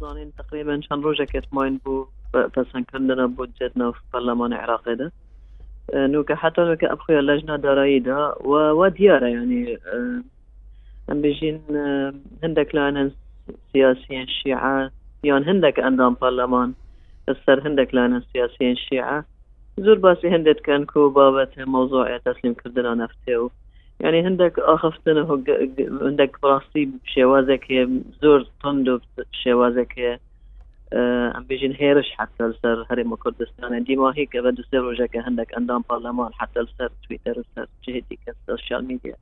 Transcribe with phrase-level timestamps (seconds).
[0.00, 5.12] زانين تقريبا شان روجا كت ماين بو بس كندنا بوجتنا في برلمان العراق ده.
[5.94, 9.78] نوكا حتى نوكا أبخي اللجنة درايدا وديارة يعني.
[11.10, 11.62] أم بيجين
[12.42, 13.12] هندك لانن
[13.72, 14.90] سياسيين الشيعة
[15.24, 16.74] يان هندك أندام برلمان
[17.28, 19.24] السر هندك لانن سياسيين الشيعة
[19.80, 23.50] زور باسي هندت كان كو بابت موضوع تسليم كردنا نفته
[24.02, 25.16] یعنی هەندێک ئاخفتن
[26.06, 26.84] هەندێک ڕاستی
[27.14, 27.64] شێوازێک
[28.22, 28.98] زۆر تند و
[29.44, 29.92] شێوازێک
[31.34, 33.78] ئەم بژین هێرش حتا سەر هەرێمە کوردستانە.
[33.88, 38.84] دیماهی کە بە دوسێ ڕۆژەکە هەندێک ئەندام پارلەمان حتا سەر تویتەر سەر جهێتی کە سوشال
[38.90, 39.16] میدیا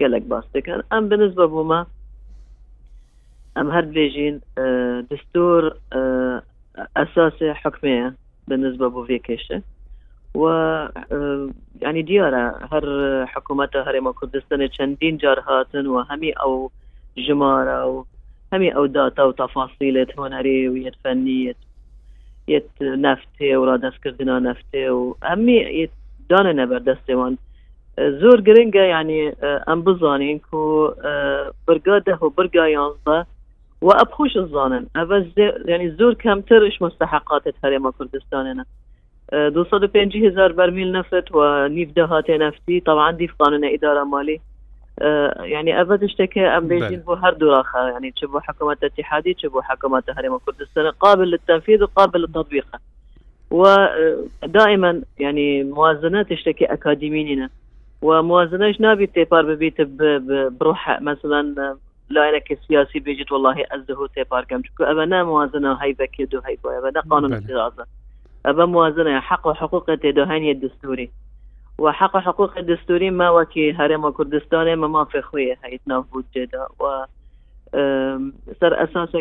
[0.00, 0.80] گەلک باستەکەن.
[0.92, 1.80] ئەم بنز بە بوومە
[3.56, 4.36] ئەم هەر بێژین
[5.10, 5.62] دستور
[6.96, 8.08] ئەساسی حکمەیە
[8.48, 9.58] بنز بە بۆ ێکێشە
[10.36, 10.48] و
[11.80, 12.86] يعني ديارة هر
[13.26, 16.04] حكومتها هرما كردستان چندين جار هاتن و
[16.42, 16.70] أو
[17.18, 18.04] جمارة و
[18.52, 21.56] همي أو داتا و تفاصيل هنري و يت
[22.48, 25.16] يت نفتي و رادس كردنا نفتي و
[26.30, 27.38] نبر دستوان
[27.98, 29.36] زور گرنگه يعني
[29.68, 30.92] ام بزانين كو
[31.68, 33.26] برقاده و برقا يانزه
[33.82, 34.86] و ابخوش الظانن
[35.64, 38.85] يعني زور كمتر اش مستحقات هرما كردستاننا 250
[40.28, 44.40] هزار برميل نفط ونيف دهات نفتي طبعا دي في قانون إدارة مالي
[45.38, 50.38] يعني أبد اشتكى أم بيجين بو هر دوراخة يعني تشبو حكومة اتحادي تشبو حكومة هرم
[50.38, 52.66] كردستان قابل للتنفيذ وقابل للتطبيق
[53.50, 57.48] ودائما يعني موازنات تشتكي أكاديميين
[58.02, 59.80] وموازنة نابي تيبار ببيت
[60.60, 61.76] بروح مثلا
[62.08, 67.34] لا انك سياسي بيجت والله ازهو تيبار كم ابنا موازنه هاي بكيدو هاي ابنا قانون
[67.34, 67.86] الدراسه
[68.46, 71.10] أبا موازنة حق وحقوق تدهاني الدستوري.
[71.78, 76.66] وحق حقوق الدستوري ما وكي هرم كردستان ما ما في خوية هاي تنافود جدا.
[76.80, 77.04] و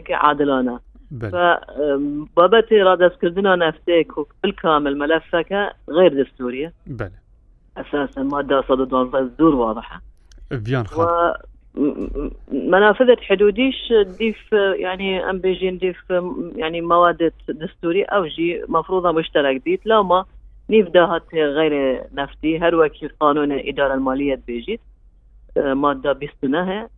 [0.09, 0.79] عادلانة.
[2.35, 4.11] فبابتي رادس كردنا نفتيك
[4.43, 7.11] بالكامل ملفك غير دستورية بله.
[7.77, 10.01] أساسا مادة صدد الزور واضحة.
[10.65, 11.33] فيان خان.
[12.51, 15.97] منافذة حدوديش ديف يعني أم بيجي نديف
[16.55, 20.25] يعني مواد دستوري أو جي مفروضة مشترك بيت لا ما
[20.69, 20.87] نيف
[21.33, 24.81] غير نفتي هر وكي قانون الإدارة المالية بيجيت
[25.57, 26.89] مادة بيستناها.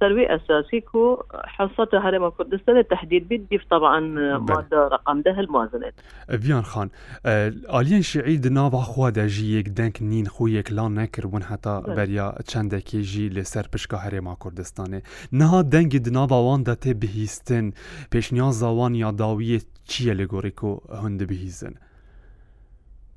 [0.00, 4.00] ثروي اساسي كو حصه هرم كردستان التحديد بالديف طبعا
[4.38, 5.94] ماده رقم ده الموازنات
[6.28, 6.88] بيان خان
[7.74, 13.28] الين شيعي دنا واخوا دجيك دنك نين خويك لا نكر ون حتى بريا چندكي جي
[13.28, 15.02] لسر پشكا هرم كردستاني
[15.32, 17.72] نها دنگ دنا وان دته بهيستن
[18.10, 21.74] پيشنيا زوان يا داويه چيه لگوريكو هند بهيزن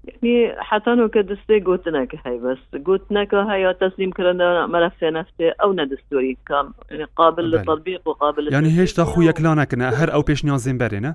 [0.07, 6.35] یعنی حتانۆ کە دەستێ گوتنەکە هەی بەست گوتنەکە هەیە تەسلیم کردنەوە مەرەفێ نەفتێ ئەو نەدەستوری
[6.49, 6.67] کام.
[7.15, 11.11] قابل لە تەبیق و قابل یعنی هێشتا خو یەکلانەکنە هەر ئەو پێشنیازیم بەرێنە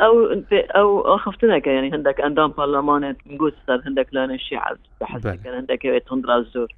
[0.00, 0.16] ئەو
[1.08, 4.78] ئەو خفتنەکە یعنی هەندێک ئەندام پارلەمانێت گوت سەر هەندێک لانە شیعب
[5.58, 6.70] هەندێکەوێت تندرا زۆر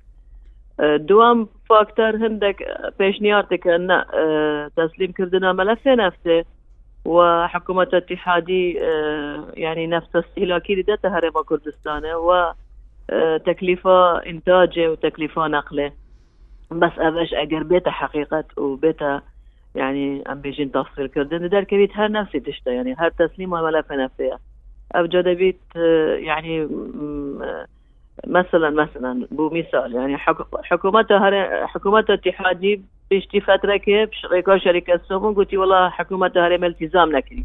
[1.08, 1.38] دوام
[1.68, 2.58] فاکتەر هەندێک
[2.98, 3.72] پێشنیارتەکە
[4.78, 6.38] تەسلیم کردنە مەلەفێ نەفتێ
[7.08, 8.72] وحكومة اتحادي
[9.54, 12.02] يعني نفس استهلاكي لدتها هرم كردستان
[13.12, 15.92] وتكلفة إنتاجه وتكلفة نقله.
[16.70, 19.22] بس أبش أجر بيتا حقيقة وبيتا
[19.74, 24.38] يعني أم بيجين تفصيل كردن در كبيت هر نفسي تشتا يعني هر تسليم وملف نفسية
[24.92, 25.60] أبجد بيت
[26.18, 26.68] يعني
[28.26, 30.16] مثلا مثلا بو مثال يعني
[30.62, 31.06] حكومة
[31.66, 37.44] حكومة اتحادي بيشتي فترة كيف ريكا شركة سومون قلتي والله حكومة هرم التزام نكري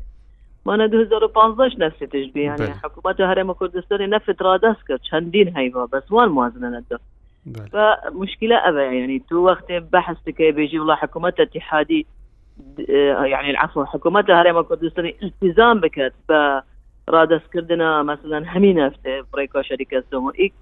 [0.65, 2.73] ما أنا 2015 نفسي تشبيه يعني.
[2.73, 6.97] حكومة هرم كردستان نفت رادس كرد چندين هيبا بس وان موازنة ندو
[7.71, 12.07] فمشكلة أبا يعني تو وقت بحث كي بيجي والله حكومة اتحادي
[13.07, 16.13] يعني العفو حكومة هرم كردستان التزام بكت
[17.09, 20.53] رادس كردنا مثلا همين نفته بريكا شركة سومون إيك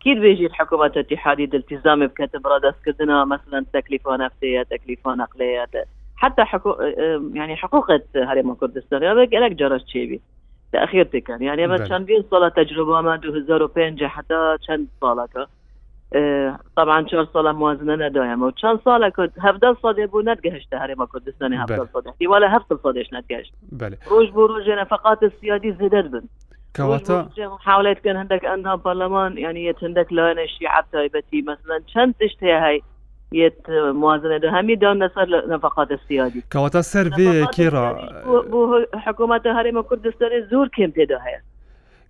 [0.00, 5.66] أكيد بيجي الحكومة الاتحادية الالتزام بكتب رادس كردنا مثلا تكلفه نفسيه تكلفه نقليه
[6.16, 6.78] حتى حقوق
[7.34, 10.20] يعني حقوق هرم كردستان هذا لك جرس شيبي
[10.72, 11.42] تأخير تكن.
[11.42, 15.28] يعني كان في صلاة تجربة ما 2005 حتى كان صالة
[16.76, 21.52] طبعا چهار سال موازنه ندایم و چند سال که هفده سال بو ندگهشته هرم کردستان
[21.52, 22.02] هفده سال.
[22.08, 23.98] احتمال هفت سالش ندگهشت بله.
[24.06, 26.22] روز بو روز نفقات السيادي زدت بن
[26.76, 32.52] كواتا محاولات كان عندك عندها برلمان يعني يت عندك لان الشيعة تايبتي مثلا شن تشتهي
[32.52, 32.82] هاي
[33.32, 37.92] يت موازنة ده همي دون نصر نفقات السيادي كواتا سيرفي كيرا
[38.24, 41.40] بو حكومة هرم كردستان زور كم تدو هاي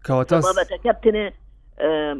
[0.07, 1.31] كواتا بابا كابتن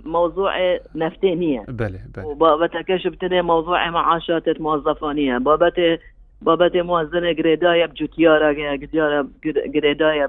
[0.05, 2.27] موضوع نفتينية بله بله.
[2.27, 5.99] وبابا كشبتني موضوع معاشات موظفانية بابا
[6.43, 8.53] بابت موازنه گریدای بجوتیارا
[9.75, 10.29] گریدای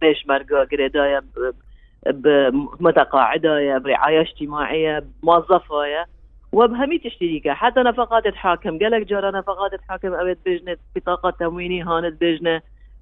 [0.00, 1.20] بيشمرقة گریدای
[2.06, 6.06] بمتقاعدة برعاية اجتماعية موظفة
[6.52, 12.60] وبهمي تشتريكا حتى نفقات تحاكم قالك جرى نفقات تحاكم أبد بجنة بطاقة تمويني هانت بجنة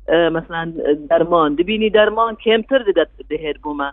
[0.08, 0.72] آه مثلا
[1.10, 1.56] درمان.
[1.56, 3.92] دبيني درمان كم ترددت دهير بوما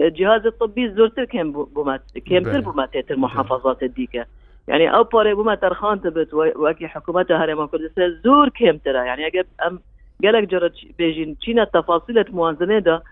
[0.00, 1.96] الجهاز الطبي زرت كم بوما
[2.26, 4.24] كم تر بوما تيت المحافظات الديكا
[4.68, 9.06] يعني أو بوري بوما ترخان تبت وكي حكومتها هرم كردستان زور كم ترى.
[9.06, 9.80] يعني اجب أم
[10.24, 13.02] قالك جرى بيجين تشينا تفاصيل موازنة ده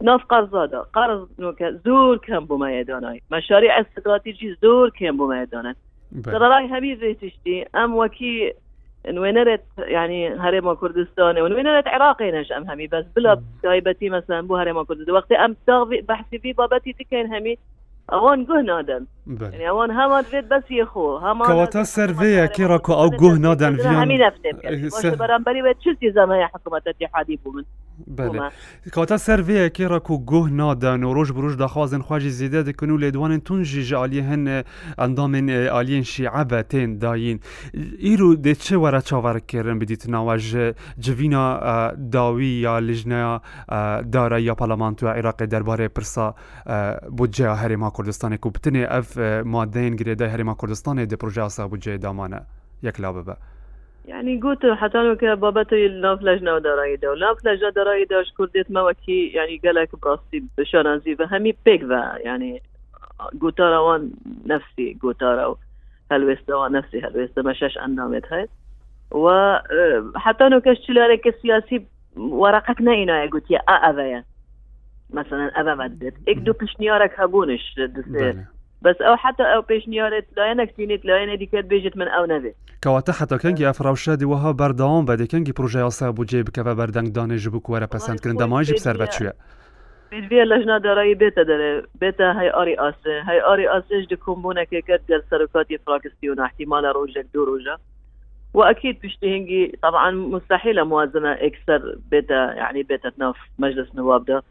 [0.00, 3.22] تناف قرضادا قرض نوكا زور كم يداناي.
[3.32, 5.74] مشاريع استراتيجي زور كم يداناي.
[6.24, 8.52] ترى راي همي زي تشتي أم وكي
[9.06, 15.14] نوينرت يعني هرم كردستان ونوينرت عراقي ام همي بس بلا تايبتي مثلا بو هرم كردستان
[15.14, 17.58] وقت أم تغفي بحثي في بابتي تكين همي
[18.12, 23.38] أوان گوه نادن يعني اوان همان فيت بس يخو همان كواتا سيرفيا كيراكو او گوه
[23.38, 27.64] نادن فيان همي نفتم باش برانبري بيت شلتي زمان حكومة اتحادي بومن
[28.06, 28.50] بله.
[28.92, 32.96] کاتا سروی که را کو گوه نادن و روش بروش دخوازن خواجی زیده دکن و
[32.96, 34.64] لیدوان تون جیج آلی هن
[34.98, 37.40] اندامن آلین شیعه بتین داین.
[37.98, 43.40] ایرو ده چه وره چاور کرن بدیت؟ نواج جوینا داوی یا لجنه
[44.12, 46.34] داره یا پارلمانتو عراق درباره پرسا
[47.10, 49.13] بودجه هرما کردستان کو بتنه اف
[50.54, 52.40] کردستان ده پروژه اسا بودجه دامانه
[52.82, 53.36] یک لابه به
[54.08, 58.82] يعني قلت حتى لو بابتي الناف لجنة ودراي دو لاف لجنة دراي دوش كرديت ما
[58.82, 61.82] وكي يعني قالك براسي بشانازي فهمي بيك
[62.16, 62.62] يعني
[63.42, 64.10] قلت وان
[64.46, 65.22] نفسي قلت
[66.12, 68.48] هلوستا وان نفسي هلوستا مشاش اندامت هاي
[69.10, 74.24] وحتى لو كاش عليك السياسي ورقتنا اينا قلت يا أذا
[75.10, 77.80] مثلا أذا مدت اكدو بشنيارك هبونش
[78.84, 82.52] بس أو حتى أو پێشنیارێت لایەنە کتینێت لایەنە دیکەت بێژێت من ئەو نەبێ
[82.84, 87.88] کەواتە حتەکەنگی ئەفراوشەدی وەها بەردەوام بە دەکەنگی پروۆژه یاسا بجێ بکەوە بەردەنگ دانێژ بوو وەرە
[87.94, 89.32] پەسەندکردن دەماژی بسەر بەچوێ
[90.10, 95.20] پێویە لەژنا دارایی بێتە دەرێ بێتە هەی ئاری ئاسێ هەی ئاری ئاسێش دکۆمبوونەکە کرد گەر
[95.30, 97.76] سەرکاتی فراکستی و احتیمالە ڕۆژێک دو ڕۆژە
[98.54, 104.42] وأكيد بيشتهنجي طبعا مستحيل موازنة أكثر بيتا يعني بيتا ناف مجلس نواب ده.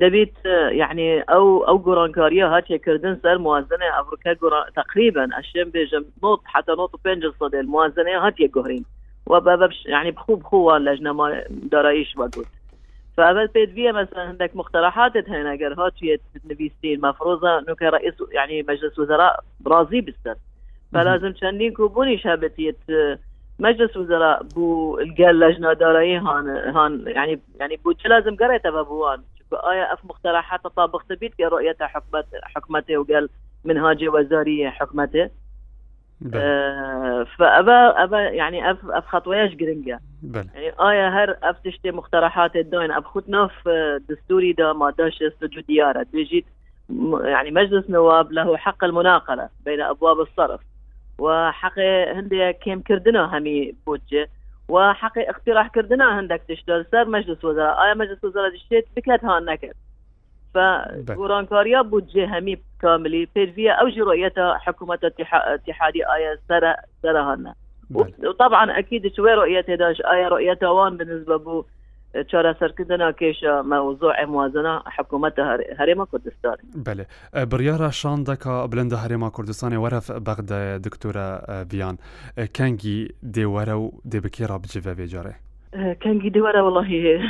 [0.00, 4.32] دەبیت يعني أو أو گۆڕانکاریە هاتیە کردن سەر موازنە ئەفریقا
[4.76, 8.84] تقریبا ئەشێم بێژم نوت حتى نوت پێنج سەد موازنەیە هاتیە گۆڕین
[9.26, 11.42] و بەبش يعني بخوب بخوة لجنة
[11.72, 12.38] دارایش وقت
[13.16, 16.20] فأبد بيت فيها مثلا عندك مقترحات هنا قال هاتية
[16.50, 20.34] نبيستين مفروضة نوك رئيس يعني مجلس وزراء راضي بالسر
[20.92, 22.76] فلازم شنين كوبوني شابتية
[23.58, 29.20] مجلس وزراء بو قال لجنة دارایی هان هان يعني يعني بو لازم قريتها بابوان؟
[29.92, 33.28] أف مقترحات تطابق تبيت رؤية حكمت حكمته وقال
[33.64, 35.30] منهاجة وزارية حكمته.
[36.34, 40.00] آه فأبا أبا يعني أف أف خطوياش قرنجة
[40.54, 45.66] يعني آية هر أف تشتي مقترحات الدوين أب خطنا في دستوري دا ما داش سجود
[45.66, 46.06] ديارة.
[46.12, 46.44] بيجيت
[47.22, 50.60] يعني مجلس نواب له حق المناقلة بين أبواب الصرف.
[51.18, 51.78] وحق
[52.14, 54.28] هندي كيم كردنا همي بوجه.
[54.70, 56.86] وحقي اقتراح كردنا عندك تشتغل.
[56.92, 57.84] سر مجلس وزراء.
[57.84, 59.72] آية مجلس وزراء دشتيت بكت هان نكر
[61.14, 63.28] فورانكاريا بودجي همي كاملي.
[63.34, 67.54] بيرفيا أو جي رؤيتها حكومة اتحادي آية سر سر هانا
[68.24, 70.00] وطبعا أكيد شوي رؤيتها داش.
[70.00, 71.64] آية رؤيتها وان بالنسبة بو
[72.30, 75.42] چارە سەرکردنا کێشە مەوزۆع موازنە حکوومەتە
[75.80, 77.04] هەرێمە کوردستان بله.
[77.52, 81.26] بڕیارە شان دەکا بلندە هەرێما کوردستانی وەرە بەغدە دکتورە
[81.70, 81.96] بیان
[82.56, 82.98] کەنگی
[83.34, 85.34] دێوەرە و دێبکێرا بجێ بێجارێ
[86.00, 87.20] كان ورا والله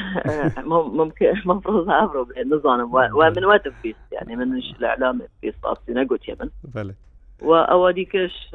[1.01, 6.95] ممكن مفروض ابرو نظام ومن وقت فيس يعني من الاعلام في صاصي نقول يمن بله.
[7.43, 8.51] واوديكش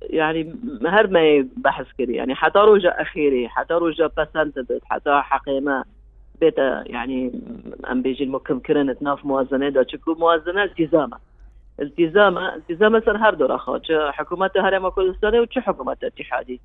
[0.00, 0.54] يعني
[0.86, 2.14] هر ما بحث كري.
[2.14, 5.84] يعني حتى رجع أخيري حتى رجع بسنت حتى حقيمة
[6.40, 7.40] بيتا يعني
[7.90, 11.18] أم بيجي المكم كرن تناف موازنة دا تشكو موازنة التزامة.
[11.80, 16.60] التزامة التزامة سر هر دور أخو حكومة هرم كردستان وش حكومة اتحادي.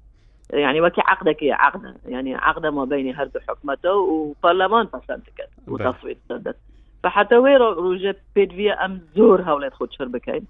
[0.49, 6.55] يعني وكي عقدك هي عقده يعني عقده ما بين هر حكومته وبرلمان بسنتك وتصويت سدت
[7.03, 10.45] بە حتەوەی ڕۆژە پێویە ئەم زۆر هەوڵێت خۆ چر بکەین.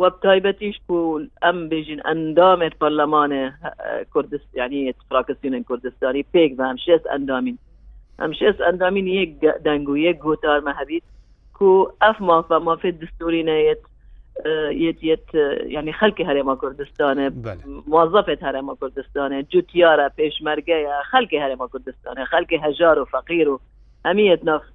[0.00, 3.42] وە تایبەتیش بوو ئەم بێژین ئەندامێت پەرلەمانە
[4.12, 4.80] کوردست یعنی
[5.10, 7.58] فراکەسیونن کوردستانی پێک بە هەمشێست ئەندامین.
[8.22, 9.30] ئەمشێست ئەندامین یەک
[9.66, 11.04] دەنگ و یەک گۆتارمە هەبیت
[11.56, 11.68] کو
[12.02, 13.82] ئەف مافە مافێت دستوری نەیەت
[14.84, 15.28] یت یت
[15.74, 17.26] یعنی خەکی هەرێما کوردستانە.
[17.92, 19.36] موظفێت هەرێما کوردستانە.
[19.52, 22.22] جوتیارە پێشمەرگەیە خەکی هەرێما کوردستانە.
[22.32, 23.60] خەکی هەژار و فەقیر و
[24.04, 24.72] ئەمیت نفت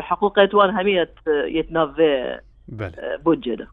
[0.00, 2.92] حقوق وان همية يتنافي بله
[3.24, 3.66] بوجه